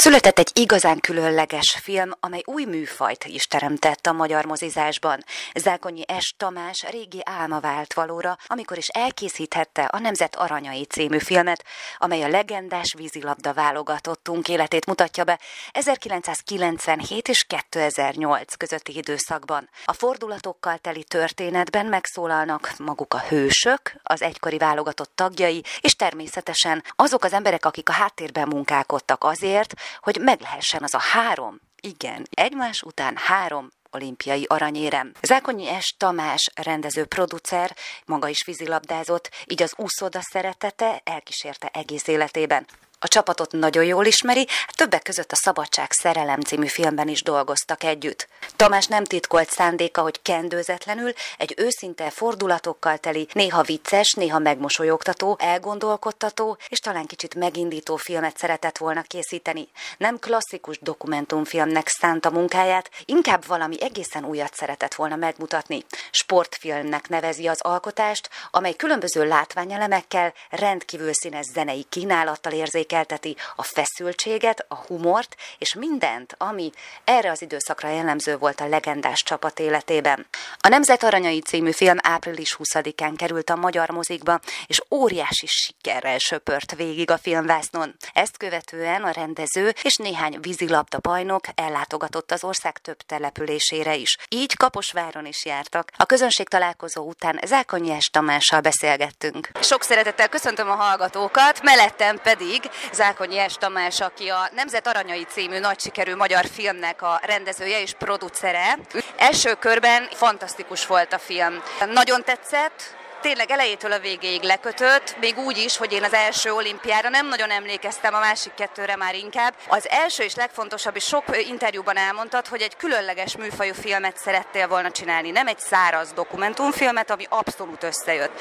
[0.00, 5.24] Született egy igazán különleges film, amely új műfajt is teremtett a magyar mozizásban.
[5.54, 6.34] Zákonyi S.
[6.36, 11.64] Tamás régi álma vált valóra, amikor is elkészíthette a Nemzet Aranyai című filmet,
[11.98, 15.38] amely a legendás vízilabda válogatottunk életét mutatja be
[15.72, 19.68] 1997 és 2008 közötti időszakban.
[19.84, 27.24] A fordulatokkal teli történetben megszólalnak maguk a hősök, az egykori válogatott tagjai, és természetesen azok
[27.24, 32.82] az emberek, akik a háttérben munkálkodtak azért, hogy meg lehessen az a három, igen, egymás
[32.82, 35.12] után három olimpiai aranyérem.
[35.22, 35.94] Zákonyi S.
[35.98, 42.66] Tamás rendező producer, maga is vízilabdázott, így az úszoda szeretete elkísérte egész életében.
[43.02, 48.28] A csapatot nagyon jól ismeri, többek között a Szabadság szerelem című filmben is dolgoztak együtt.
[48.56, 56.58] Tamás nem titkolt szándéka, hogy kendőzetlenül egy őszinte fordulatokkal teli, néha vicces, néha megmosolyogtató, elgondolkodtató
[56.68, 59.68] és talán kicsit megindító filmet szeretett volna készíteni.
[59.98, 65.84] Nem klasszikus dokumentumfilmnek szánta munkáját, inkább valami egészen újat szeretett volna megmutatni.
[66.10, 74.64] Sportfilmnek nevezi az alkotást, amely különböző látványelemekkel, rendkívül színes zenei kínálattal érzék érzékelteti a feszültséget,
[74.68, 76.70] a humort és mindent, ami
[77.04, 80.26] erre az időszakra jellemző volt a legendás csapat életében.
[80.58, 86.74] A Nemzet Aranyai című film április 20-án került a magyar mozikba, és óriási sikerrel söpört
[86.74, 87.94] végig a filmvásznon.
[88.12, 94.16] Ezt követően a rendező és néhány vízilabda bajnok ellátogatott az ország több településére is.
[94.28, 95.90] Így Kaposváron is jártak.
[95.96, 99.50] A közönség találkozó után Zákonyi Tamással beszélgettünk.
[99.60, 105.58] Sok szeretettel köszöntöm a hallgatókat, mellettem pedig Zákonyi Es Tamás, aki a Nemzet Aranyai című
[105.58, 108.78] nagy sikerű magyar filmnek a rendezője és producere.
[109.16, 111.62] Első körben fantasztikus volt a film.
[111.92, 117.08] Nagyon tetszett, tényleg elejétől a végéig lekötött, még úgy is, hogy én az első olimpiára
[117.08, 119.54] nem nagyon emlékeztem, a másik kettőre már inkább.
[119.68, 124.90] Az első és legfontosabb, és sok interjúban elmondtad, hogy egy különleges műfajú filmet szerettél volna
[124.90, 128.40] csinálni, nem egy száraz dokumentumfilmet, ami abszolút összejött.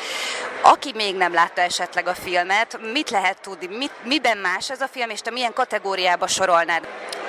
[0.61, 4.87] Aki még nem látta esetleg a filmet, mit lehet tudni, mit, miben más ez a
[4.87, 6.87] film, és te milyen kategóriába sorolnád?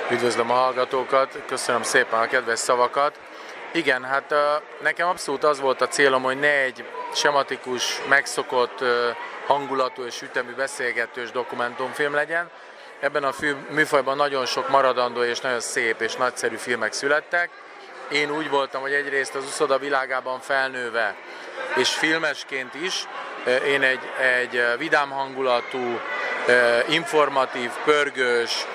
[0.09, 3.19] Üdvözlöm a hallgatókat, köszönöm szépen a kedves szavakat.
[3.73, 4.33] Igen, hát
[4.81, 8.83] nekem abszolút az volt a célom, hogy ne egy sematikus, megszokott
[9.45, 12.49] hangulatú és ütemű beszélgetős dokumentumfilm legyen.
[12.99, 13.33] Ebben a
[13.69, 17.49] műfajban nagyon sok maradandó és nagyon szép és nagyszerű filmek születtek.
[18.11, 21.15] Én úgy voltam, hogy egyrészt az uszoda világában felnőve,
[21.75, 23.07] és filmesként is,
[23.65, 25.99] én egy, egy vidám hangulatú,
[26.89, 28.65] informatív, pörgős,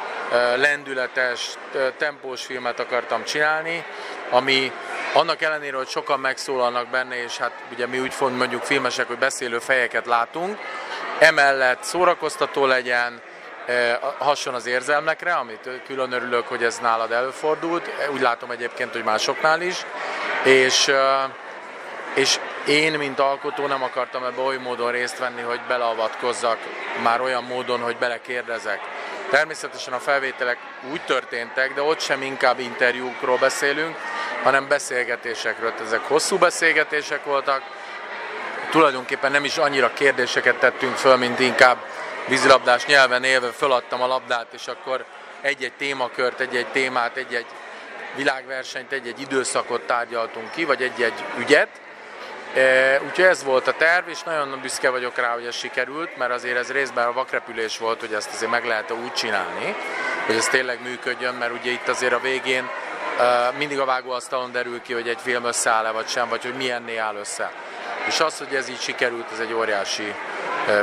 [0.57, 1.55] lendületes,
[1.97, 3.85] tempós filmet akartam csinálni,
[4.31, 4.73] ami
[5.17, 9.59] annak ellenére, hogy sokan megszólalnak benne, és hát ugye mi úgy mondjuk filmesek, hogy beszélő
[9.59, 10.59] fejeket látunk,
[11.19, 13.21] emellett szórakoztató legyen,
[14.19, 19.61] hasson az érzelmekre, amit külön örülök, hogy ez nálad előfordult, úgy látom egyébként, hogy másoknál
[19.61, 19.85] is,
[20.45, 20.93] és,
[22.15, 26.59] és én, mint alkotó nem akartam ebbe oly módon részt venni, hogy beleavatkozzak,
[27.03, 28.81] már olyan módon, hogy belekérdezek.
[29.31, 30.59] Természetesen a felvételek
[30.91, 33.97] úgy történtek, de ott sem inkább interjúkról beszélünk,
[34.47, 35.73] hanem beszélgetésekről.
[35.85, 37.63] Ezek hosszú beszélgetések voltak,
[38.71, 41.77] tulajdonképpen nem is annyira kérdéseket tettünk föl, mint inkább
[42.29, 45.05] vízilabdás nyelven élve föladtam a labdát, és akkor
[45.41, 47.47] egy-egy témakört, egy-egy témát, egy-egy
[48.17, 51.69] világversenyt, egy-egy időszakot tárgyaltunk ki, vagy egy-egy ügyet,
[52.55, 56.33] E, úgyhogy ez volt a terv, és nagyon büszke vagyok rá, hogy ez sikerült, mert
[56.33, 59.75] azért ez részben a vakrepülés volt, hogy ezt azért meg lehet úgy csinálni,
[60.27, 62.69] hogy ez tényleg működjön, mert ugye itt azért a végén
[63.59, 67.17] mindig a vágóasztalon derül ki, hogy egy film összeáll-e vagy sem, vagy hogy milyenné áll
[67.17, 67.53] össze.
[68.07, 70.15] És az, hogy ez így sikerült, ez egy óriási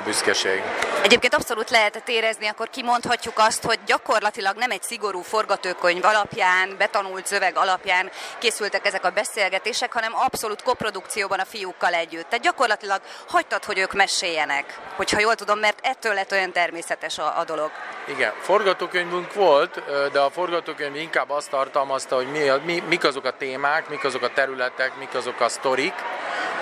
[0.03, 0.62] büszkeség.
[1.03, 7.25] Egyébként abszolút lehetett érezni, akkor kimondhatjuk azt, hogy gyakorlatilag nem egy szigorú forgatókönyv alapján, betanult
[7.25, 12.30] szöveg alapján készültek ezek a beszélgetések, hanem abszolút koprodukcióban a fiúkkal együtt.
[12.30, 17.39] Tehát gyakorlatilag hagytad, hogy ők meséljenek, hogyha jól tudom, mert ettől lett olyan természetes a,
[17.39, 17.71] a dolog.
[18.07, 19.81] Igen, forgatókönyvünk volt,
[20.12, 24.21] de a forgatókönyv inkább azt tartalmazta, hogy mi, mi, mik azok a témák, mik azok
[24.24, 25.94] a területek, mik azok a sztorik,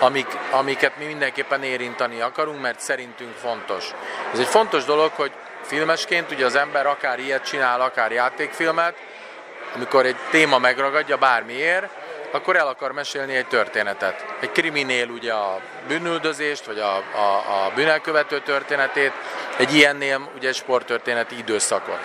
[0.01, 3.91] amik, amiket mi mindenképpen érinteni akarunk, mert szerintünk fontos.
[4.33, 5.31] Ez egy fontos dolog, hogy
[5.61, 8.95] filmesként ugye az ember akár ilyet csinál, akár játékfilmet,
[9.75, 11.89] amikor egy téma megragadja bármiért,
[12.31, 14.25] akkor el akar mesélni egy történetet.
[14.39, 19.11] Egy kriminél ugye a bűnüldözést, vagy a, a, a bűnelkövető történetét,
[19.57, 21.99] egy ilyennél ugye sporttörténeti időszakot.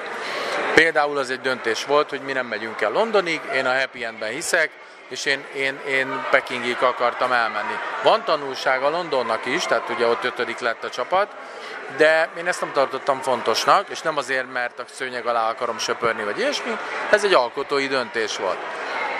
[0.74, 4.30] Például az egy döntés volt, hogy mi nem megyünk el Londonig, én a Happy Endben
[4.30, 4.70] hiszek,
[5.08, 7.78] és én, én, én Pekingig akartam elmenni.
[8.02, 11.28] Van tanulság a Londonnak is, tehát ugye ott ötödik lett a csapat,
[11.96, 16.24] de én ezt nem tartottam fontosnak, és nem azért, mert a szőnyeg alá akarom söpörni,
[16.24, 16.78] vagy ilyesmi,
[17.10, 18.58] ez egy alkotói döntés volt.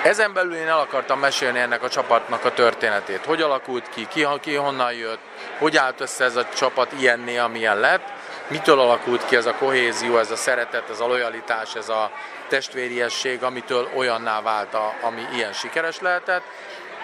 [0.02, 3.24] Ezen belül én el akartam mesélni ennek a csapatnak a történetét.
[3.24, 5.20] Hogy alakult ki, ki, ki honnan jött,
[5.58, 8.08] hogy állt össze ez a csapat ilyenné, amilyen lett,
[8.48, 12.10] mitől alakult ki ez a kohézió, ez a szeretet, ez a lojalitás, ez a
[12.48, 16.43] testvériesség, amitől olyanná vált, a, ami ilyen sikeres lehetett,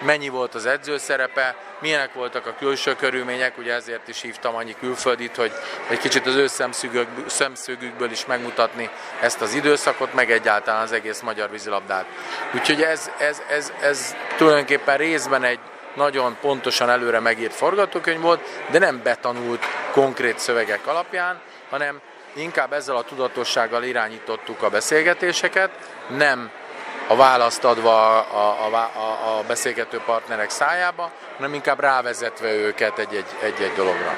[0.01, 4.75] mennyi volt az edző szerepe, milyenek voltak a külső körülmények, ugye ezért is hívtam annyi
[4.79, 5.51] külföldit, hogy
[5.89, 6.47] egy kicsit az ő
[7.27, 8.89] szemszögükből is megmutatni
[9.21, 12.05] ezt az időszakot, meg egyáltalán az egész magyar vízilabdát.
[12.53, 15.59] Úgyhogy ez, ez, ez, ez tulajdonképpen részben egy
[15.95, 18.41] nagyon pontosan előre megírt forgatókönyv volt,
[18.71, 22.01] de nem betanult konkrét szövegek alapján, hanem
[22.33, 25.69] inkább ezzel a tudatossággal irányítottuk a beszélgetéseket,
[26.07, 26.51] nem
[27.07, 33.73] a választ adva a, a, a, a beszélgető partnerek szájába, hanem inkább rávezetve őket egy-egy,
[33.75, 34.17] dologra.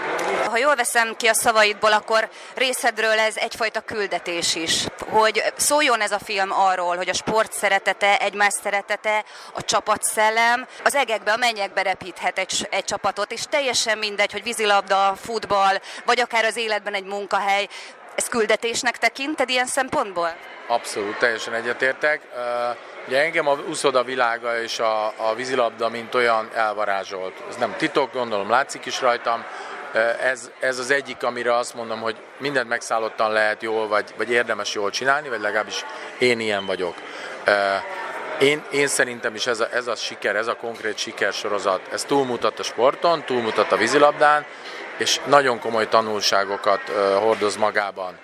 [0.49, 6.11] Ha jól veszem ki a szavaidból, akkor részedről ez egyfajta küldetés is, hogy szóljon ez
[6.11, 9.23] a film arról, hogy a sport szeretete, egymás szeretete,
[9.53, 15.15] a csapatszellem az egekbe, a mennyekbe repíthet egy, egy csapatot, és teljesen mindegy, hogy vízilabda,
[15.21, 17.67] futball, vagy akár az életben egy munkahely,
[18.15, 20.35] ez küldetésnek tekinted ilyen szempontból?
[20.67, 22.21] Abszolút, teljesen egyetértek.
[23.07, 27.33] Ugye engem a úszoda világa és a, a vízilabda, mint olyan elvarázsolt.
[27.49, 29.43] Ez nem titok, gondolom látszik is rajtam.
[30.21, 34.73] Ez, ez az egyik, amire azt mondom, hogy mindent megszállottan lehet jól, vagy, vagy érdemes
[34.73, 35.85] jól csinálni, vagy legalábbis
[36.19, 36.95] én ilyen vagyok.
[38.39, 42.59] Én, én szerintem is ez a, ez a siker, ez a konkrét sikersorozat, ez túlmutat
[42.59, 44.45] a sporton, túlmutat a vízilabdán,
[44.97, 46.81] és nagyon komoly tanulságokat
[47.19, 48.17] hordoz magában.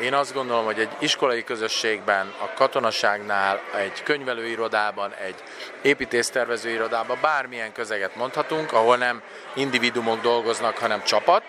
[0.00, 5.34] Én azt gondolom, hogy egy iskolai közösségben, a katonaságnál, egy könyvelőirodában, egy
[5.82, 9.22] építésztervezőirodában bármilyen közeget mondhatunk, ahol nem
[9.54, 11.42] individumok dolgoznak, hanem csapat,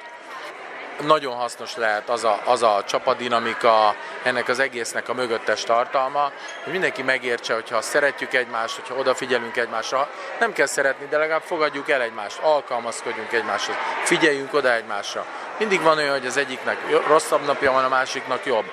[1.01, 6.31] nagyon hasznos lehet az a, az a csapadinamika, ennek az egésznek a mögöttes tartalma,
[6.63, 10.09] hogy mindenki megértse, hogyha szeretjük egymást, hogyha odafigyelünk egymásra,
[10.39, 15.25] nem kell szeretni, de legalább fogadjuk el egymást, alkalmazkodjunk egymáshoz, figyeljünk oda egymásra.
[15.57, 16.77] Mindig van olyan, hogy az egyiknek
[17.07, 18.65] rosszabb napja van, a másiknak jobb.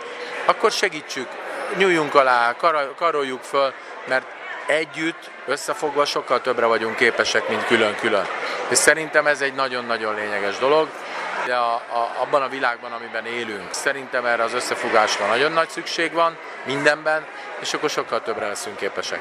[0.44, 1.28] Akkor segítsük,
[1.76, 2.56] nyúljunk alá,
[2.96, 3.72] karoljuk föl,
[4.04, 4.26] mert
[4.66, 8.26] együtt, összefogva sokkal többre vagyunk képesek, mint külön-külön.
[8.68, 10.88] És szerintem ez egy nagyon-nagyon lényeges dolog
[11.46, 13.72] de a, a, abban a világban, amiben élünk.
[13.72, 17.26] Szerintem erre az összefogásra nagyon nagy szükség van mindenben,
[17.60, 19.20] és akkor sokkal többre leszünk képesek.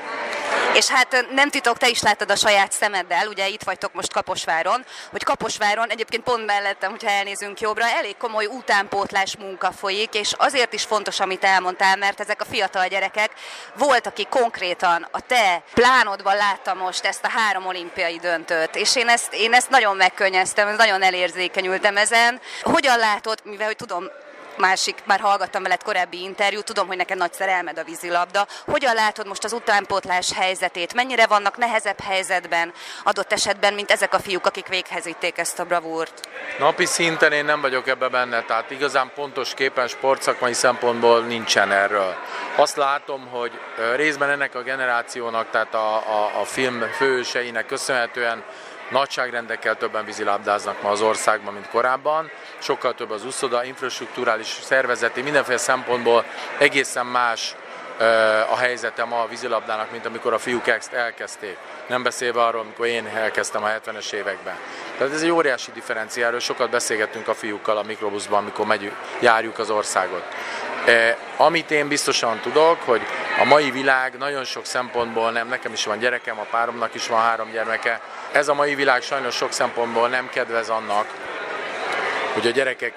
[0.73, 4.85] És hát nem titok, te is láttad a saját szemeddel, ugye itt vagytok most Kaposváron,
[5.11, 10.73] hogy Kaposváron egyébként pont mellettem, hogyha elnézünk jobbra, elég komoly utánpótlás munka folyik, és azért
[10.73, 13.31] is fontos, amit elmondtál, mert ezek a fiatal gyerekek
[13.77, 19.07] volt, aki konkrétan a te plánodban látta most ezt a három olimpiai döntőt, és én
[19.07, 22.41] ezt, én ezt nagyon megkönnyeztem, nagyon elérzékenyültem ezen.
[22.61, 24.09] Hogyan látod, mivel hogy tudom,
[24.57, 28.47] másik, már hallgattam veled korábbi interjút, tudom, hogy neked nagy szerelmed a vízilabda.
[28.65, 30.93] Hogyan látod most az utánpótlás helyzetét?
[30.93, 32.73] Mennyire vannak nehezebb helyzetben
[33.03, 36.27] adott esetben, mint ezek a fiúk, akik véghez vitték ezt a bravúrt?
[36.59, 42.15] Napi szinten én nem vagyok ebbe benne, tehát igazán pontos képen sportszakmai szempontból nincsen erről.
[42.55, 43.51] Azt látom, hogy
[43.95, 48.43] részben ennek a generációnak, tehát a, a, a film főseinek köszönhetően
[48.93, 52.31] nagyságrendekkel többen vízilabdáznak ma az országban, mint korábban.
[52.57, 56.25] Sokkal több az úszoda, infrastruktúrális, szervezeti, mindenféle szempontból
[56.57, 57.55] egészen más
[58.49, 61.57] a helyzete ma a vízilabdának, mint amikor a fiúk ezt elkezdték.
[61.87, 64.55] Nem beszélve arról, amikor én elkezdtem a 70-es években.
[64.97, 69.69] Tehát ez egy óriási differenciáról, sokat beszélgettünk a fiúkkal a mikrobuszban, amikor megyünk, járjuk az
[69.69, 70.23] országot.
[71.37, 73.01] Amit én biztosan tudok, hogy
[73.39, 77.21] a mai világ nagyon sok szempontból nem, nekem is van gyerekem, a páromnak is van
[77.21, 77.99] három gyermeke,
[78.31, 81.07] ez a mai világ sajnos sok szempontból nem kedvez annak,
[82.33, 82.93] hogy a gyerekek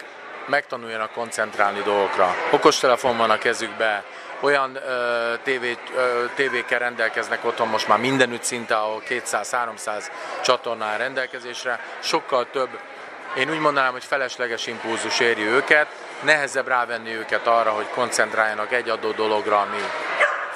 [0.46, 2.34] megtanuljanak koncentrálni dolgokra.
[2.50, 4.04] Okostelefon van a kezükbe,
[4.40, 10.04] olyan ö, tévé, ö, tévékkel rendelkeznek otthon most már mindenütt szinte, ahol 200-300
[10.42, 12.78] csatornán rendelkezésre, sokkal több,
[13.36, 15.86] én úgy mondanám, hogy felesleges impulzus éri őket,
[16.20, 19.82] nehezebb rávenni őket arra, hogy koncentráljanak egy adott dologra, ami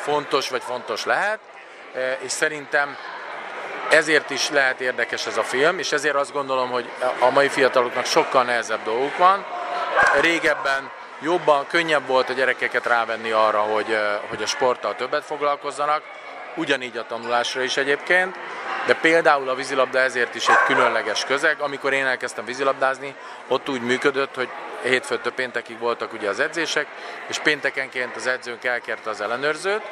[0.00, 1.38] fontos vagy fontos lehet,
[2.20, 2.96] és szerintem
[3.90, 8.04] ezért is lehet érdekes ez a film, és ezért azt gondolom, hogy a mai fiataloknak
[8.04, 9.44] sokkal nehezebb dolguk van.
[10.20, 10.90] Régebben
[11.20, 16.02] jobban, könnyebb volt a gyerekeket rávenni arra, hogy, hogy a sporttal többet foglalkozzanak,
[16.54, 18.36] ugyanígy a tanulásra is egyébként,
[18.86, 21.60] de például a vízilabda ezért is egy különleges közeg.
[21.60, 23.14] Amikor én elkezdtem vízilabdázni,
[23.48, 24.48] ott úgy működött, hogy
[24.82, 26.86] hétfőtől péntekig voltak ugye az edzések,
[27.26, 29.82] és péntekenként az edzőnk elkérte az ellenőrzőt,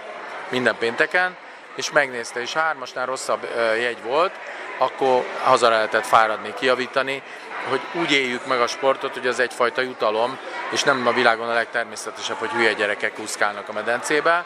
[0.49, 1.37] minden pénteken,
[1.75, 4.33] és megnézte, és hármasnál rosszabb jegy volt,
[4.79, 7.23] akkor haza lehetett fáradni, kiavítani,
[7.69, 10.39] hogy úgy éljük meg a sportot, hogy az egyfajta jutalom,
[10.71, 14.45] és nem a világon a legtermészetesebb, hogy hülye gyerekek úszkálnak a medencébe.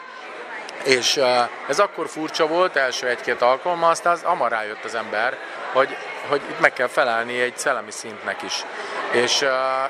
[0.83, 1.19] És
[1.67, 5.37] ez akkor furcsa volt, első egy-két alkalommal, aztán az hamar rájött az ember,
[5.71, 8.65] hogy, hogy itt meg kell felelni egy szellemi szintnek is.
[9.11, 9.45] És,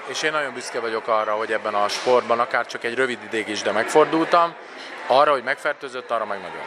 [0.08, 3.48] és én nagyon büszke vagyok arra, hogy ebben a sportban akár csak egy rövid ideig
[3.48, 4.56] is, de megfordultam,
[5.08, 6.64] arra, hogy megfertőzött, arra meg nagyon.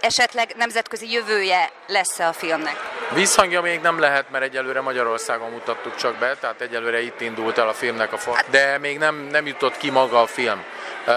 [0.00, 2.76] Esetleg nemzetközi jövője lesz-e a filmnek?
[3.12, 7.68] Vízhangja még nem lehet, mert egyelőre Magyarországon mutattuk csak be, tehát egyelőre itt indult el
[7.68, 10.64] a filmnek a forma, de még nem, nem jutott ki maga a film.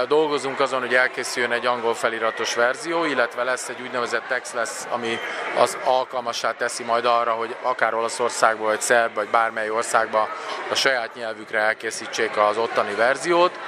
[0.08, 5.20] Dolgozunk azon, hogy elkészüljön egy angol feliratos verzió, illetve lesz egy úgynevezett text lesz, ami
[5.58, 10.30] az alkalmassá teszi majd arra, hogy akár Olaszországból, vagy Szerb, vagy bármely országba
[10.70, 13.60] a saját nyelvükre elkészítsék az ottani verziót.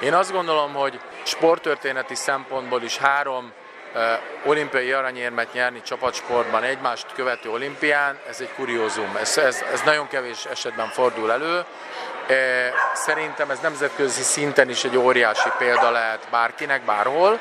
[0.00, 3.52] Én azt gondolom, hogy sporttörténeti szempontból is három
[4.44, 9.16] olimpiai aranyérmet nyerni csapatsportban egymást követő olimpián, ez egy kuriózum.
[9.20, 11.64] Ez, ez, ez nagyon kevés esetben fordul elő.
[12.94, 17.38] Szerintem ez nemzetközi szinten is egy óriási példa lehet bárkinek, bárhol.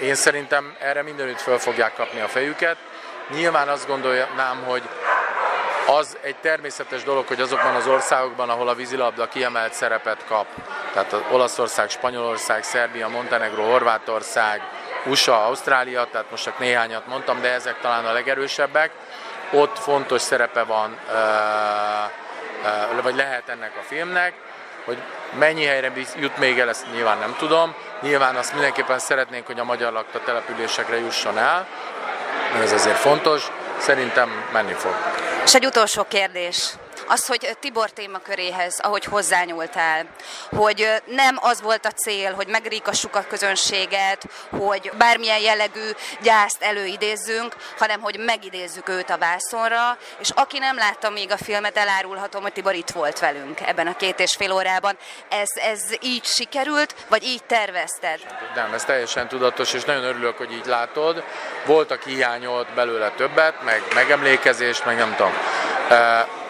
[0.00, 2.76] Én szerintem erre mindenütt föl fogják kapni a fejüket.
[3.34, 4.82] Nyilván azt gondolnám, hogy
[5.86, 10.46] az egy természetes dolog, hogy azokban az országokban, ahol a vízilabda kiemelt szerepet kap,
[10.92, 14.62] tehát az Olaszország, Spanyolország, Szerbia, Montenegro, Horvátország,
[15.06, 18.90] USA, Ausztrália, tehát most csak néhányat mondtam, de ezek talán a legerősebbek.
[19.52, 20.98] Ott fontos szerepe van,
[23.02, 24.32] vagy lehet ennek a filmnek,
[24.84, 24.98] hogy
[25.38, 27.74] mennyi helyre jut még el, ezt nyilván nem tudom.
[28.00, 31.66] Nyilván azt mindenképpen szeretnénk, hogy a magyar lakta településekre jusson el,
[32.62, 34.94] ez azért fontos, szerintem menni fog.
[35.44, 36.72] És egy utolsó kérdés
[37.08, 40.06] az, hogy Tibor témaköréhez, ahogy hozzányúltál,
[40.50, 45.90] hogy nem az volt a cél, hogy megríkassuk a közönséget, hogy bármilyen jellegű
[46.22, 51.76] gyászt előidézzünk, hanem hogy megidézzük őt a vászonra, és aki nem látta még a filmet,
[51.76, 54.96] elárulhatom, hogy Tibor itt volt velünk ebben a két és fél órában.
[55.28, 58.20] Ez, ez így sikerült, vagy így tervezted?
[58.54, 61.24] Nem, ez teljesen tudatos, és nagyon örülök, hogy így látod.
[61.66, 65.32] Volt, aki hiányolt belőle többet, meg megemlékezést, meg nem tudom.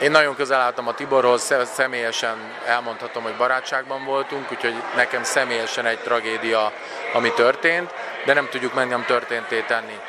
[0.01, 5.99] Én nagyon közel álltam a Tiborhoz, személyesen elmondhatom, hogy barátságban voltunk, úgyhogy nekem személyesen egy
[5.99, 6.73] tragédia,
[7.13, 10.01] ami történt, de nem tudjuk meg nem történté tenni.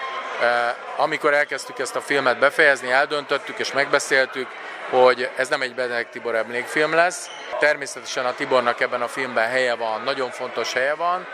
[0.95, 4.47] Amikor elkezdtük ezt a filmet befejezni, eldöntöttük és megbeszéltük,
[4.89, 7.29] hogy ez nem egy Benedek Tibor emlékfilm lesz.
[7.59, 11.27] Természetesen a Tibornak ebben a filmben helye van, nagyon fontos helye van,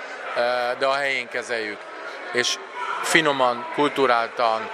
[0.78, 1.80] de a helyén kezeljük.
[2.32, 2.58] És
[3.02, 4.70] finoman, kulturáltan,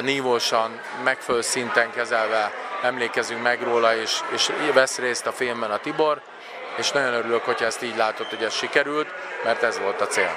[0.00, 2.52] nívósan, megfelelő szinten kezelve
[2.84, 6.20] emlékezünk meg róla, és, és vesz részt a filmben a Tibor,
[6.76, 9.08] és nagyon örülök, hogy ezt így látod, hogy ez sikerült,
[9.44, 10.36] mert ez volt a cél.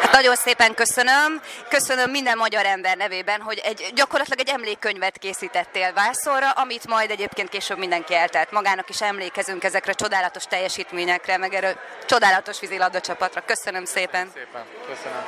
[0.00, 1.40] Hát nagyon szépen köszönöm.
[1.68, 7.48] Köszönöm minden magyar ember nevében, hogy egy, gyakorlatilag egy emlékkönyvet készítettél Vászorra, amit majd egyébként
[7.48, 8.50] később mindenki eltelt.
[8.50, 13.42] Magának is emlékezünk ezekre a csodálatos teljesítményekre, meg erről csodálatos vízilabda csapatra.
[13.46, 14.30] Köszönöm szépen.
[14.34, 15.24] Szépen, köszönöm.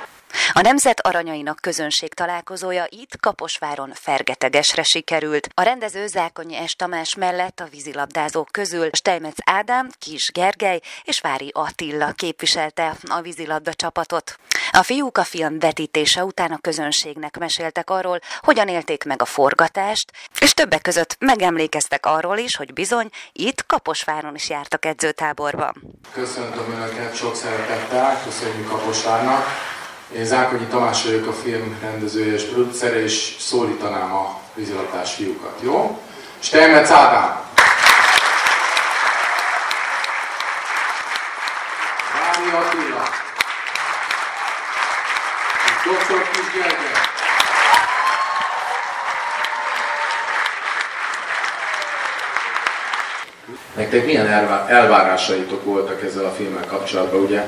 [0.52, 5.48] A Nemzet Aranyainak közönség találkozója itt Kaposváron Fergetegesre sikerült.
[5.54, 6.74] A rendező Zákonyi S.
[6.74, 13.74] Tamás mellett a vízilabdázók közül Steinmetz Ádám, Kis Gergely és Vári Attila képviselte a vízilabda
[13.74, 14.38] csapatot.
[14.70, 20.12] A fiúk a film vetítése után a közönségnek meséltek arról, hogyan élték meg a forgatást,
[20.40, 26.00] és többek között megemlékeztek arról is, hogy bizony itt Kaposváron is jártak edzőtáborban.
[26.12, 29.46] Köszöntöm Önöket sok szeretettel, köszönjük Kaposvárnak.
[30.16, 36.02] Én Zákonyi Tamás vagyok a film rendezője és producere, és szólítanám a vízilabdás fiúkat, jó?
[36.38, 37.40] Steinmetz Ádám!
[42.12, 43.02] Vári Attila!
[45.84, 46.30] Dr.
[46.30, 47.27] Kis Gergely!
[53.78, 54.26] Nektek milyen
[54.68, 57.20] elvárásaitok voltak ezzel a filmmel kapcsolatban?
[57.20, 57.42] Ugye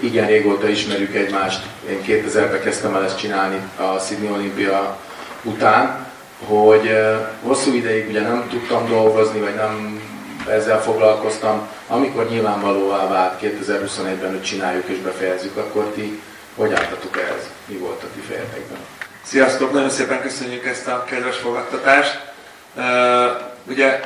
[0.00, 4.98] igen régóta ismerjük egymást, én 2000-ben kezdtem el ezt csinálni a Sydney Olimpia
[5.42, 6.06] után,
[6.44, 6.90] hogy
[7.42, 10.02] hosszú ideig ugye nem tudtam dolgozni, vagy nem
[10.48, 11.68] ezzel foglalkoztam.
[11.88, 16.20] Amikor nyilvánvalóvá vált 2021-ben, hogy csináljuk és befejezzük, akkor ti
[16.56, 17.48] hogy álltatok ehhez?
[17.66, 18.78] Mi volt a ti fejetekben?
[19.22, 22.20] Sziasztok, nagyon szépen köszönjük ezt a kedves fogadtatást.
[22.76, 22.82] Uh,
[23.68, 24.00] ugye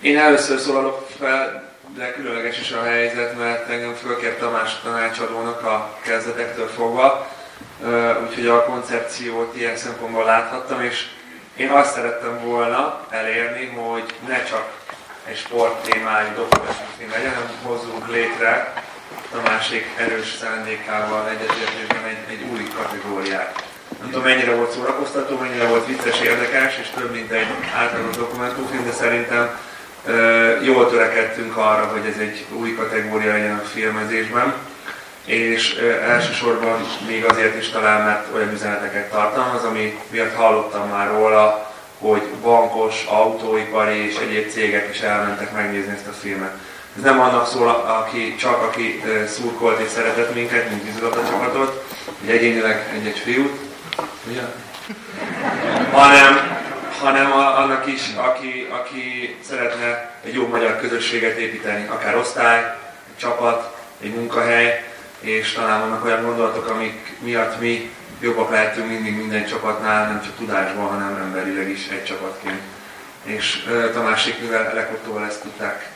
[0.00, 5.96] én először szólalok fel de különleges is a helyzet, mert engem fölkért Tamás tanácsadónak a
[6.00, 7.28] kezdetektől fogva,
[8.26, 11.06] úgyhogy a koncepciót ilyen szempontból láthattam, és
[11.56, 14.72] én azt szerettem volna elérni, hogy ne csak
[15.24, 18.72] egy sport témájú dokumentumfilm legyen, hanem hozzunk létre
[19.32, 23.64] a másik erős szándékával egyetértésben egy, egy új kategóriát.
[24.00, 28.84] Nem tudom mennyire volt szórakoztató, mennyire volt vicces, érdekes, és több mint egy átlagos dokumentumfilm,
[28.84, 29.58] de szerintem
[30.62, 34.54] jól törekedtünk arra, hogy ez egy új kategória legyen a filmezésben,
[35.24, 35.74] és
[36.08, 42.22] elsősorban még azért is talán, mert olyan üzeneteket tartalmaz, ami miatt hallottam már róla, hogy
[42.42, 46.54] bankos, autóipari és egyéb cégek is elmentek megnézni ezt a filmet.
[46.96, 51.84] Ez nem annak szól, aki, csak aki szurkolt és szeretett minket, mint a csapatot,
[52.22, 53.58] egy egyénileg egy-egy fiút,
[54.30, 54.40] ugye?
[55.92, 56.49] hanem
[57.00, 62.58] hanem annak is, aki, aki szeretne egy jó magyar közösséget építeni, akár osztály,
[63.08, 64.84] egy csapat, egy munkahely,
[65.20, 67.90] és talán vannak olyan gondolatok, amik miatt mi
[68.20, 72.60] jobbak lehetünk mindig minden csapatnál, nem csak tudásban, hanem emberileg is egy csapatként.
[73.22, 75.88] És uh, Tamásék, mivel leguttóval ezt tudták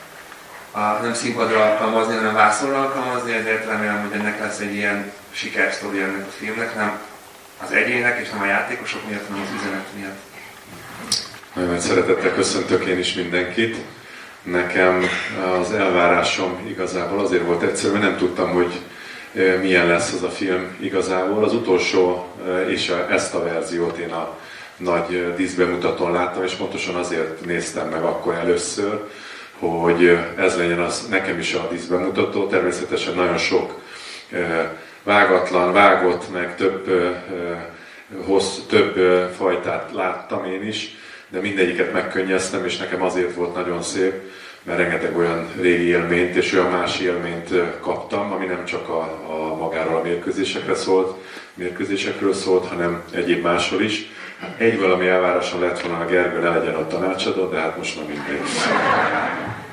[0.71, 6.01] a, nem színpadra alkalmazni, hanem vászonra alkalmazni, ezért remélem, hogy ennek lesz egy ilyen sikersztori
[6.01, 6.99] ennek a filmnek, nem
[7.63, 10.19] az egyének és nem a játékosok miatt, hanem az üzenet miatt.
[11.53, 13.77] Nagyon nagy szeretettel köszöntök én is mindenkit.
[14.43, 15.03] Nekem
[15.61, 18.81] az elvárásom igazából azért volt egyszerű, mert nem tudtam, hogy
[19.61, 21.43] milyen lesz az a film igazából.
[21.43, 22.27] Az utolsó
[22.67, 24.37] és ezt a verziót én a
[24.77, 28.99] nagy díszbemutatón láttam, és pontosan azért néztem meg akkor először,
[29.59, 32.47] hogy ez legyen az nekem is a díszbemutató.
[32.47, 33.81] Természetesen nagyon sok
[35.03, 36.89] vágatlan, vágott, meg több,
[38.25, 38.95] hossz, több
[39.37, 40.95] fajtát láttam én is,
[41.29, 44.13] de mindegyiket megkönnyeztem, és nekem azért volt nagyon szép,
[44.63, 49.55] mert rengeteg olyan régi élményt és olyan más élményt kaptam, ami nem csak a, a
[49.55, 51.17] magáról a mérkőzésekre szólt,
[51.53, 54.09] mérkőzésekről szólt, hanem egyéb másról is.
[54.57, 58.05] Egy valami elvárásom lett volna, a Gergő ne legyen a tanácsadó, de hát most már
[58.07, 58.41] mindegy.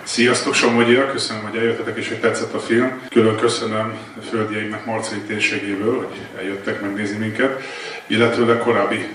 [0.03, 1.11] Sziasztok, Somogyiak!
[1.11, 3.01] Köszönöm, hogy eljöttetek és hogy tetszett a film.
[3.11, 7.62] Külön köszönöm Földjeimnek Marcai térségéből, hogy eljöttek megnézni minket,
[8.07, 9.07] illetőleg korábbi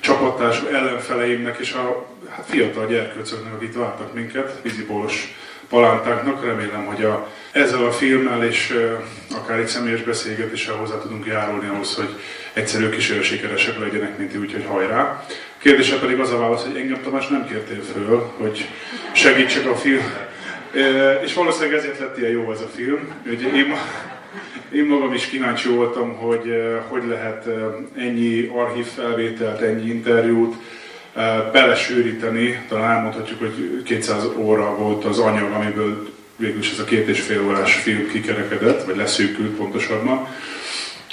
[0.00, 5.34] csapattárs ellenfeleimnek és a hát fiatal gyerkőcöknek, akik vártak minket, vízipólos
[5.68, 6.44] palántáknak.
[6.44, 11.68] Remélem, hogy a, ezzel a filmmel és uh, akár egy személyes beszélgetéssel hozzá tudunk járulni
[11.68, 12.08] ahhoz, hogy
[12.52, 15.26] egyszerű kis sikeresek legyenek, mint úgy, hogy hajrá.
[15.58, 18.68] Kérdése pedig az a válasz, hogy engem Tamás nem kértél föl, hogy
[19.12, 20.04] segítsek a film.
[20.74, 23.08] Uh, és valószínűleg ezért lett ilyen jó ez a film.
[23.26, 23.76] Ugye én,
[24.72, 27.54] én magam is kíváncsi voltam, hogy uh, hogy lehet uh,
[27.96, 30.54] ennyi archív felvételt, ennyi interjút,
[31.52, 37.08] belesűríteni, talán elmondhatjuk, hogy 200 óra volt az anyag, amiből végül is ez a két
[37.08, 40.26] és fél órás film kikerekedett, vagy leszűkült pontosabban.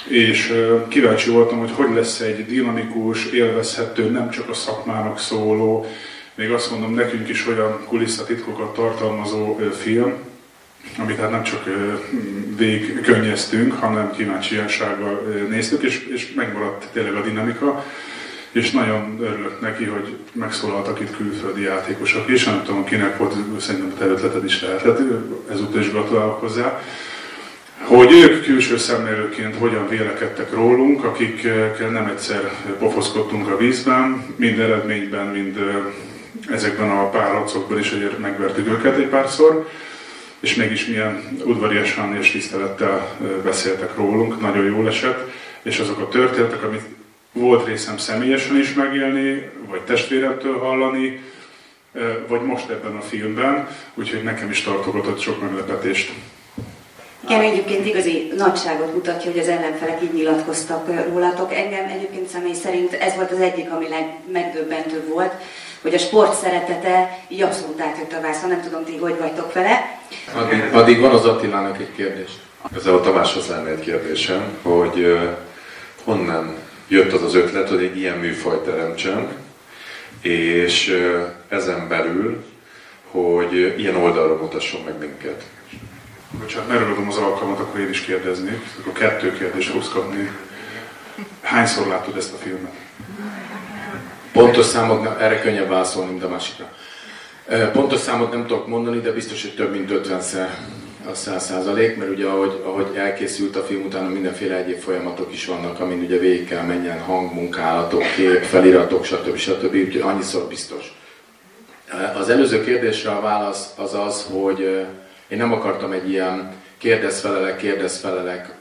[0.08, 0.52] És
[0.88, 5.86] kíváncsi voltam, hogy hogy lesz egy dinamikus, élvezhető, nem csak a szakmának szóló,
[6.34, 10.12] még azt mondom nekünk is olyan kulisszatitkokat tartalmazó film,
[10.98, 11.64] amit hát nem csak
[12.56, 17.84] végig könnyeztünk, hanem kíváncsisággal néztük, és, és megmaradt tényleg a dinamika
[18.52, 23.94] és nagyon örülök neki, hogy megszólaltak itt külföldi játékosok is, nem tudom kinek volt, szerintem
[23.98, 25.00] te ötleted is lehetett,
[25.50, 26.80] ezúttal is gratulálok hozzá,
[27.78, 35.26] hogy ők külső szemlélőként hogyan vélekedtek rólunk, akikkel nem egyszer pofoszkodtunk a vízben, mind eredményben,
[35.26, 35.58] mind
[36.48, 39.68] ezekben a párharcokban is, hogy megvertük őket egy párszor,
[40.42, 45.30] és mégis milyen udvariasan és tisztelettel beszéltek rólunk, nagyon jól esett,
[45.62, 46.84] és azok a történetek, amit
[47.32, 51.22] volt részem személyesen is megélni, vagy testvéremtől hallani,
[52.28, 56.12] vagy most ebben a filmben, úgyhogy nekem is tartogatott sok meglepetést.
[57.24, 61.54] Igen, egyébként igazi nagyságot mutatja, hogy az ellenfelek így nyilatkoztak rólatok.
[61.54, 65.32] Engem egyébként személy szerint ez volt az egyik, ami legmegdöbbentőbb volt,
[65.82, 69.98] hogy a sport szeretete így abszolút átjött a vászon, nem tudom ti, hogy vagytok vele.
[70.34, 72.30] Addig, addig van az Attilának egy kérdés.
[72.76, 75.36] Ezzel a Tamáshoz lenne egy kérdésem, hogy uh,
[76.04, 76.54] honnan
[76.88, 79.28] jött az az ötlet, hogy egy ilyen műfajt teremtsen,
[80.20, 81.02] és
[81.48, 82.44] ezen belül,
[83.10, 85.42] hogy ilyen oldalra mutasson meg minket.
[86.30, 88.60] Bocsánat, megragadom az alkalmat, akkor én is kérdeznék.
[88.80, 90.30] Akkor kettő kérdést fogsz kapni.
[91.42, 92.74] Hányszor látod ezt a filmet?
[94.32, 96.76] Pontos számot, erre könnyebb válaszolni, mint a másikra.
[97.72, 100.48] Pontos számot nem tudok mondani, de biztos, hogy több mint 50-szer
[101.10, 105.46] a száz százalék, mert ugye ahogy, ahogy elkészült a film, utána mindenféle egyéb folyamatok is
[105.46, 109.36] vannak, amin ugye végig kell menjen hangmunkálatok, kép, feliratok, stb.
[109.36, 109.74] stb.
[109.74, 110.92] Úgyhogy annyiszor biztos.
[112.14, 114.86] Az előző kérdésre a válasz az az, hogy
[115.32, 118.54] Én nem akartam egy ilyen kérdezfelelek, kérdezfelelek,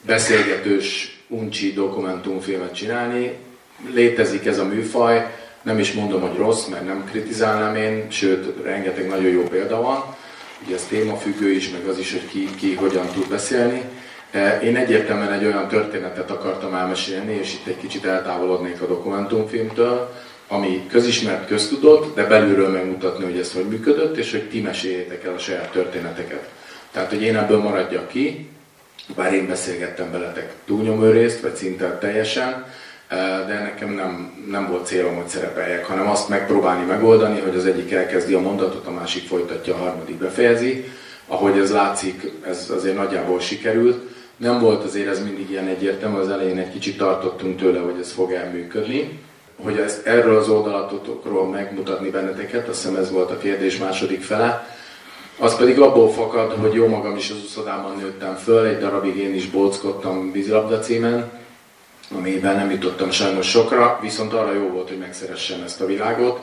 [0.00, 3.38] beszélgetős, uncsi dokumentumfilmet csinálni.
[3.92, 5.26] Létezik ez a műfaj,
[5.62, 10.04] nem is mondom, hogy rossz, mert nem kritizálnám én, sőt, rengeteg nagyon jó példa van.
[10.66, 13.82] Ugye ez témafüggő is, meg az is, hogy ki, ki hogyan tud beszélni.
[14.30, 20.14] E, én egyértelműen egy olyan történetet akartam elmesélni, és itt egy kicsit eltávolodnék a dokumentumfilmtől,
[20.48, 25.34] ami közismert, köztudott, de belülről megmutatni, hogy ez hogy működött, és hogy ti meséljétek el
[25.34, 26.48] a saját történeteket.
[26.92, 28.48] Tehát, hogy én ebből maradjak ki,
[29.14, 32.66] bár én beszélgettem veletek túlnyomó részt, vagy szinte teljesen,
[33.46, 37.92] de nekem nem, nem volt célom, hogy szerepeljek, hanem azt megpróbálni megoldani, hogy az egyik
[37.92, 40.84] elkezdi a mondatot, a másik folytatja, a harmadik befejezi.
[41.26, 44.14] Ahogy ez látszik, ez azért nagyjából sikerült.
[44.36, 48.12] Nem volt azért ez mindig ilyen egyértelmű, az elején egy kicsit tartottunk tőle, hogy ez
[48.12, 49.18] fog elműködni.
[49.62, 54.66] Hogy ezt erről az oldalatokról megmutatni benneteket, azt hiszem ez volt a kérdés második fele,
[55.38, 59.34] az pedig abból fakad, hogy jó magam is az uszodában nőttem föl, egy darabig én
[59.34, 61.30] is bolckodtam vízilabda címen,
[62.14, 66.40] amiben nem jutottam sajnos sokra, viszont arra jó volt, hogy megszeressem ezt a világot,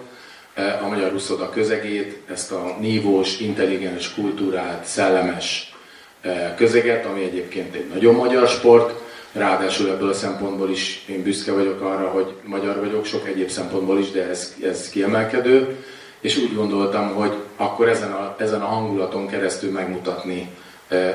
[0.54, 5.73] e, a magyar uszoda közegét, ezt a nívós, intelligens, kultúrált, szellemes
[6.21, 11.52] e, közeget, ami egyébként egy nagyon magyar sport, ráadásul ebből a szempontból is én büszke
[11.52, 15.78] vagyok arra, hogy magyar vagyok, sok egyéb szempontból is, de ez, ez kiemelkedő
[16.23, 20.49] és úgy gondoltam, hogy akkor ezen a, ezen a hangulaton keresztül megmutatni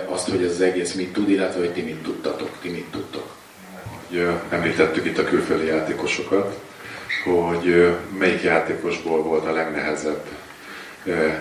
[0.06, 3.37] azt, hogy ez az egész mit tud, illetve hogy ti mit tudtatok, ti mit tudtok.
[4.49, 6.59] Említettük itt a külföldi játékosokat,
[7.25, 10.25] hogy melyik játékosból volt a legnehezebb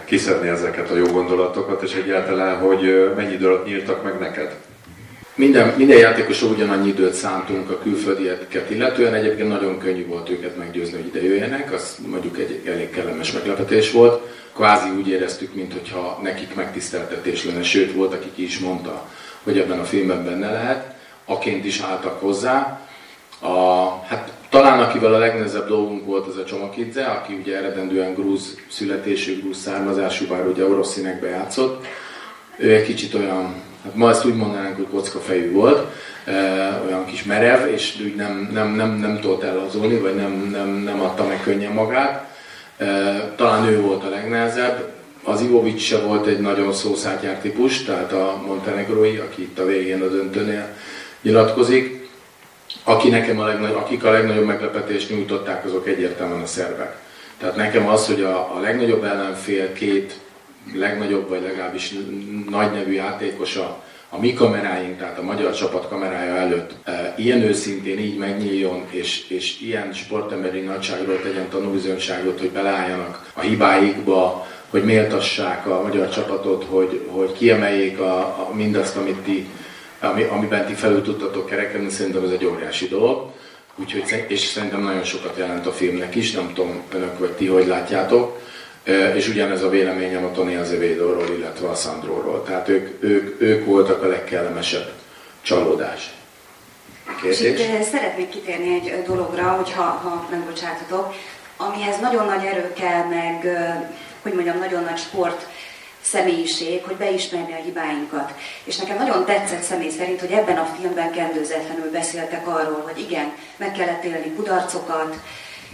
[0.06, 4.56] kiszedni ezeket a jó gondolatokat, és egyáltalán, hogy mennyi időt nyíltak meg neked?
[5.36, 10.96] Minden, minden játékosra ugyanannyi időt szántunk a külföldieket illetően, egyébként nagyon könnyű volt őket meggyőzni,
[10.96, 14.22] hogy ide jöjjenek, az mondjuk egy elég kellemes meglepetés volt.
[14.54, 19.10] Kvázi úgy éreztük, mintha nekik megtiszteltetés lenne, sőt volt, aki ki is mondta,
[19.44, 20.96] hogy ebben a filmben benne lehet,
[21.28, 22.80] aként is álltak hozzá.
[23.40, 28.60] A, hát talán akivel a legnehezebb dolgunk volt az a Csomakidze, aki ugye eredendően grúz
[28.70, 31.86] születésű, grúz származású, bár ugye orosz színekbe játszott.
[32.58, 35.88] Ő egy kicsit olyan hát ma ezt úgy mondanánk, hogy kockafejű volt,
[36.88, 41.02] olyan kis merev, és úgy nem, nem, nem, nem tudott ellazulni, vagy nem, nem, nem
[41.02, 42.36] adta meg könnyen magát.
[43.36, 44.96] Talán ő volt a legnehezebb.
[45.24, 50.02] Az Ivovics se volt egy nagyon szószátjár típus, tehát a montenegrói, aki itt a végén
[50.02, 50.76] a döntőnél
[51.28, 52.10] nyilatkozik.
[52.84, 56.98] Aki nekem a legnagy, akik a legnagyobb meglepetést nyújtották, azok egyértelműen a szervek.
[57.38, 60.20] Tehát nekem az, hogy a, a legnagyobb ellenfél két
[60.74, 61.94] legnagyobb, vagy legalábbis
[62.50, 68.00] nagy nevű játékosa a mi kameráink, tehát a magyar csapat kamerája előtt e, ilyen őszintén
[68.00, 75.68] így megnyíljon, és, és ilyen sportemberi nagyságról tegyen tanulbizonyságot, hogy beleálljanak a hibáikba, hogy méltassák
[75.68, 79.48] a magyar csapatot, hogy, hogy kiemeljék a, a mindazt, amit ti,
[80.00, 83.32] ami, amiben ti felül tudtatok kerekedni, szerintem ez egy óriási dolog.
[83.76, 87.68] Úgyhogy, és szerintem nagyon sokat jelent a filmnek is, nem tudom önök vagy ti, hogy
[87.68, 88.40] látjátok
[89.16, 92.44] és ugyanez a véleményem a Tony Azevedo-ról, illetve a Sandróról.
[92.44, 94.92] Tehát ők, ők, ők voltak a legkellemesebb
[95.42, 96.10] csalódás.
[97.22, 97.40] Kérdés?
[97.40, 101.14] És itt szeretnék kitérni egy dologra, hogyha ha megbocsátatok,
[101.58, 103.48] amihez nagyon nagy erő kell, meg
[104.22, 105.48] hogy mondjam, nagyon nagy sport
[106.12, 108.34] személyiség, hogy beismerni a hibáinkat.
[108.64, 113.34] És nekem nagyon tetszett személy szerint, hogy ebben a filmben kendőzetlenül beszéltek arról, hogy igen,
[113.58, 115.16] meg kellett élni kudarcokat,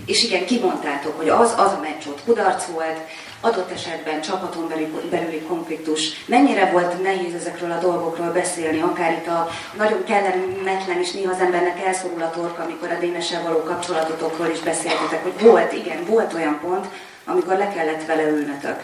[0.06, 2.98] és igen, kimondtátok, hogy az, az a meccs ott kudarc volt,
[3.41, 4.74] adott esetben csapaton
[5.10, 6.26] belüli konfliktus.
[6.26, 11.39] Mennyire volt nehéz ezekről a dolgokról beszélni, akár itt a nagyon kellemetlen és néha az
[11.39, 16.34] embernek elszorul a torka, amikor a Dénessel való kapcsolatotokról is beszéltetek, hogy volt, igen, volt
[16.34, 16.88] olyan pont,
[17.26, 18.84] amikor le kellett vele ülnötök.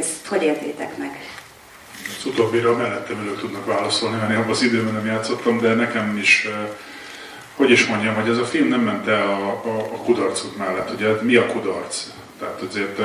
[0.00, 1.10] Ezt hogy értétek meg?
[2.18, 6.18] Az utóbbira mellettem ülők tudnak válaszolni, mert én abban az időben nem játszottam, de nekem
[6.18, 6.48] is
[7.56, 10.90] hogy is mondjam, hogy ez a film nem ment el a, a, a kudarcok mellett.
[10.90, 12.06] Ugye mi a kudarc?
[12.38, 13.00] Tehát azért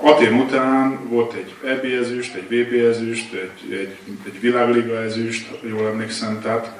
[0.00, 3.96] Atén után volt egy EB ezüst, egy VB ezüst, egy, egy,
[4.26, 6.70] egy világliga ezüst, jól emlékszem, tehát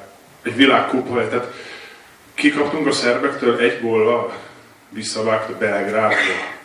[0.43, 1.53] egy világkupa, tehát
[2.35, 4.39] kikaptunk a szerbektől egy góllal,
[4.89, 6.60] visszavágta Belgrádba a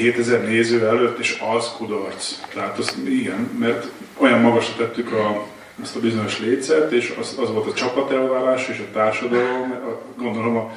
[0.00, 2.34] 7000 néző előtt, és az kudarc.
[2.54, 3.86] Tehát az igen, mert
[4.16, 5.46] olyan magasra tettük a,
[5.82, 10.20] ezt a bizonyos létszert, és az, az volt a csapat elvárás és a társadalom, a,
[10.22, 10.72] gondolom a,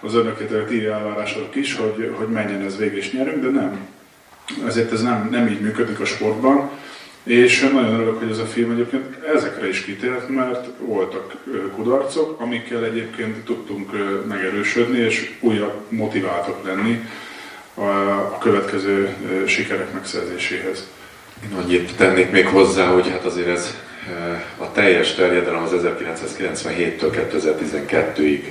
[0.00, 3.88] az önöket a ti elvárások is, hogy, hogy menjen ez végig és nyerünk, de nem.
[4.66, 6.70] Ezért ez nem, nem így működik a sportban,
[7.22, 11.36] és nagyon örülök, hogy ez a film egyébként ezekre is kitért, mert voltak
[11.74, 13.90] kudarcok, amikkel egyébként tudtunk
[14.28, 17.04] megerősödni, és újabb motiváltak lenni
[17.80, 19.16] a következő
[19.46, 20.88] sikerek megszerzéséhez.
[21.44, 23.74] Én annyit tennék még hozzá, hogy hát azért ez
[24.58, 28.42] a teljes terjedelem az 1997-től 2012-ig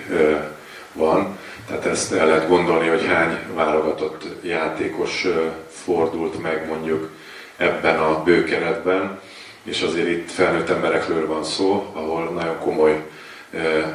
[0.93, 1.37] van,
[1.67, 5.27] tehát ezt el lehet gondolni, hogy hány válogatott játékos
[5.69, 7.09] fordult meg mondjuk
[7.57, 9.19] ebben a bőkeretben,
[9.63, 13.03] és azért itt felnőtt emberekről van szó, ahol nagyon komoly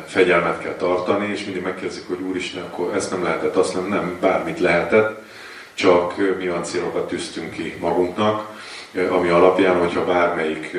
[0.07, 4.17] fegyelmet kell tartani, és mindig megkérdezik, hogy úristen, akkor ezt nem lehetett, azt nem, nem,
[4.21, 5.23] bármit lehetett,
[5.75, 8.49] csak mi olyan célokat tűztünk ki magunknak,
[9.11, 10.77] ami alapján, hogyha bármelyik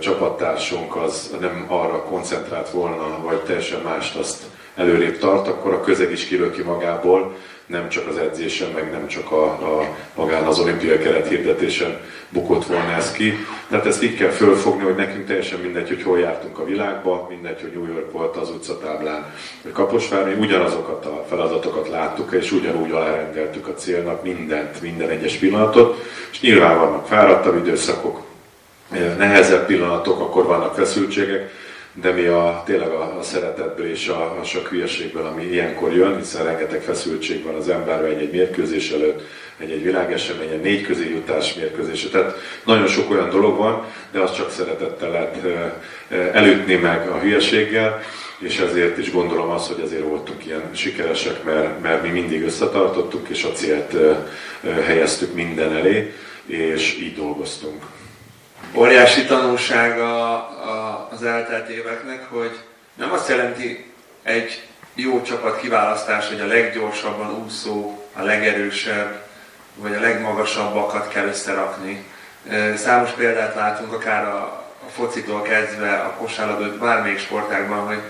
[0.00, 4.42] csapattársunk az nem arra koncentrált volna, vagy teljesen mást azt
[4.76, 7.36] előrébb tart, akkor a közeg is kilöki magából,
[7.72, 12.66] nem csak az edzésen, meg nem csak a, a magán az olimpiai keret hirdetésen bukott
[12.66, 13.34] volna ez ki.
[13.68, 17.60] Tehát ezt így kell fölfogni, hogy nekünk teljesen mindegy, hogy hol jártunk a világba, mindegy,
[17.60, 19.32] hogy New York volt az utcatáblán,
[19.62, 25.36] vagy Kaposvár, mi ugyanazokat a feladatokat láttuk, és ugyanúgy alárendeltük a célnak mindent, minden egyes
[25.36, 28.20] pillanatot, és nyilván vannak fáradtabb időszakok,
[29.18, 31.50] nehezebb pillanatok, akkor vannak feszültségek,
[31.94, 36.16] de mi a, tényleg a, a szeretetből és a, a sok hülyeségből, ami ilyenkor jön,
[36.16, 39.20] hiszen rengeteg feszültség van az emberben egy-egy mérkőzés előtt,
[39.58, 42.08] egy-egy világeseményen, négy közé jutás mérkőzése.
[42.08, 45.38] Tehát nagyon sok olyan dolog van, de azt csak szeretettel lehet
[46.32, 48.00] elütni meg a hülyeséggel,
[48.38, 53.28] és ezért is gondolom azt, hogy azért voltunk ilyen sikeresek, mert, mert mi mindig összetartottuk,
[53.28, 53.96] és a célt
[54.84, 56.12] helyeztük minden elé,
[56.46, 57.82] és így dolgoztunk
[58.74, 60.48] óriási tanulsága
[61.10, 62.58] az eltelt éveknek, hogy
[62.94, 64.62] nem azt jelenti egy
[64.94, 69.22] jó csapat kiválasztás, hogy a leggyorsabban úszó, a legerősebb,
[69.74, 72.04] vagy a legmagasabbakat kell összerakni.
[72.76, 74.42] Számos példát látunk, akár a,
[74.86, 78.00] a focitól kezdve a kosárlabda, bármelyik sportágban, hogy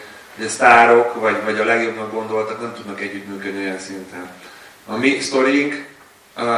[0.45, 4.31] a sztárok, vagy, vagy a legjobbnak gondoltak nem tudnak együttműködni olyan szinten.
[4.87, 5.87] A mi sztorink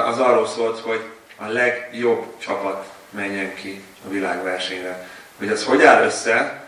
[0.07, 1.00] az arról szólt, hogy
[1.37, 5.09] a legjobb csapat menjen ki a világversenyre.
[5.38, 6.62] Hogy ez hogy áll össze,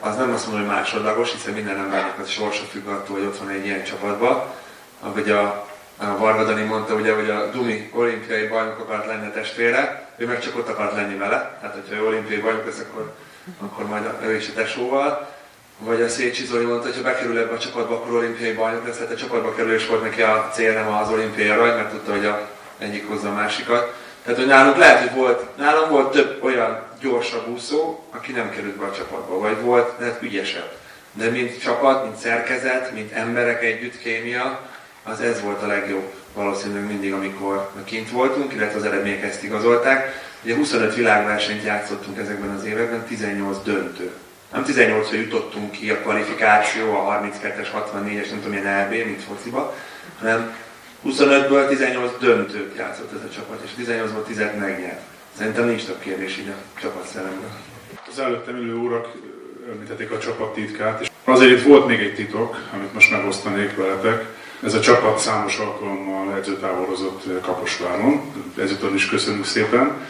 [0.00, 3.38] az nem azt mondom, hogy másodlagos, hiszen minden embernek az sorsa függ attól, hogy ott
[3.38, 4.42] van egy ilyen csapatban.
[5.00, 10.08] Ahogy a, a Varga mondta, ugye, hogy a Dumi olimpiai bajnok akart lenni a testvére,
[10.16, 13.14] ő meg csak ott akart lenni vele, tehát hogyha ő olimpiai bajnok lesz, akkor,
[13.60, 15.30] akkor majd ő is a tesóval.
[15.78, 18.96] Vagy a Szécsi Zoli mondta, hogy ha bekerül ebbe a csapatba, akkor olimpiai bajnok lesz,
[18.96, 22.10] tehát a csapatba kerül, és volt neki a cél nem az olimpiai arany, mert tudta,
[22.10, 23.94] hogy a egyik hozza a másikat.
[24.22, 28.76] Tehát, hogy nálunk lehet, hogy volt, nálam volt több olyan gyorsabb úszó, aki nem került
[28.76, 30.70] be a csapatba, vagy volt, lehet ügyesebb.
[31.12, 34.60] De mint csapat, mint szerkezet, mint emberek együtt, kémia,
[35.02, 40.22] az ez volt a legjobb valószínűleg mindig, amikor kint voltunk, illetve az eredmények ezt igazolták.
[40.44, 44.12] Ugye 25 világversenyt játszottunk ezekben az években, 18 döntő.
[44.52, 49.74] Nem 18 jutottunk ki a kvalifikáció, a 32-es, 64-es, nem tudom milyen LB, mint fociba,
[50.18, 50.56] hanem
[51.06, 55.00] 25-ből 18 döntőt játszott ez a csapat, és 18-ból 10 megnyert.
[55.38, 57.50] Szerintem nincs több kérdés így a csapatszeremben.
[58.10, 59.08] Az előttem ülő úrak
[59.72, 64.24] említették a csapat titkát, és azért itt volt még egy titok, amit most megosztanék veletek.
[64.62, 70.06] Ez a csapat számos alkalommal edzőtávolozott Kaposváron, ezúttal is köszönjük szépen.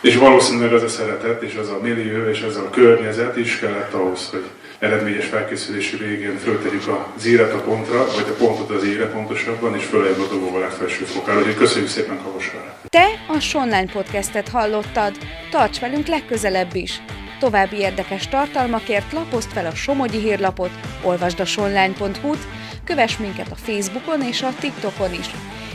[0.00, 3.92] És valószínűleg az a szeretet, és az a millió, és ez a környezet is kellett
[3.92, 4.44] ahhoz, hogy
[4.80, 6.82] eredményes felkészülési végén föltegyük
[7.16, 11.04] az íret a pontra, vagy a pontot az íre pontosabban, és följebb a dobó legfelső
[11.04, 11.38] fokára.
[11.38, 12.78] Úgyhogy köszönjük szépen Kaposvára!
[12.88, 15.16] Te a Sonline podcastet hallottad.
[15.50, 17.02] Tarts velünk legközelebb is!
[17.38, 20.70] További érdekes tartalmakért lapozd fel a Somogyi hírlapot,
[21.02, 22.46] olvasd a sonline.hu-t,
[22.84, 25.30] kövess minket a Facebookon és a TikTokon is,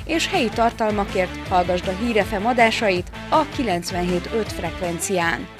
[0.06, 5.55] és helyi tartalmakért hallgasd a Hírefem adásait a 97.5 frekvencián.